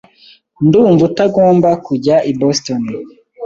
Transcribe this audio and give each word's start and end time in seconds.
Ndumva 0.65 1.01
utagomba 1.09 1.69
kujya 1.85 2.15
i 2.31 2.33
Boston 2.39 2.83